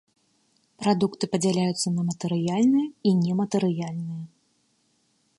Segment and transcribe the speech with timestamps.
[0.83, 4.23] Прадукты падзяляюцца на матэрыяльныя і нематэрыяльныя.